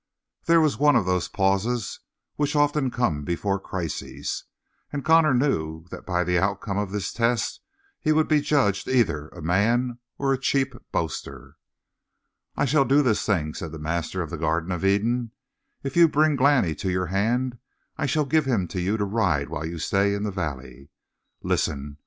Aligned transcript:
There 0.45 0.59
was 0.59 0.79
one 0.79 0.95
of 0.95 1.05
those 1.05 1.27
pauses 1.27 1.99
which 2.35 2.55
often 2.55 2.89
come 2.89 3.23
before 3.23 3.59
crises, 3.59 4.45
and 4.91 5.05
Connor 5.05 5.35
knew 5.35 5.85
that 5.91 6.07
by 6.07 6.23
the 6.23 6.39
outcome 6.39 6.79
of 6.79 6.89
this 6.89 7.13
test 7.13 7.61
he 7.99 8.11
would 8.11 8.27
be 8.27 8.41
judged 8.41 8.87
either 8.87 9.27
a 9.27 9.43
man 9.43 9.99
or 10.17 10.33
a 10.33 10.39
cheap 10.39 10.73
boaster. 10.91 11.55
"I 12.57 12.65
shall 12.65 12.83
do 12.83 13.03
this 13.03 13.23
thing," 13.23 13.53
said 13.53 13.71
the 13.71 13.77
master 13.77 14.23
of 14.23 14.31
the 14.31 14.39
Garden 14.39 14.71
of 14.71 14.83
Eden. 14.83 15.33
"If 15.83 15.95
you 15.95 16.07
bring 16.09 16.35
Glani 16.35 16.73
to 16.79 16.89
your 16.89 17.05
hand 17.13 17.59
I 17.95 18.07
shall 18.07 18.25
give 18.25 18.45
him 18.45 18.67
to 18.69 18.81
you 18.81 18.97
to 18.97 19.05
ride 19.05 19.49
while 19.49 19.67
you 19.67 19.77
stay 19.77 20.15
in 20.15 20.23
the 20.23 20.31
valley. 20.31 20.89
Listen! 21.43 21.97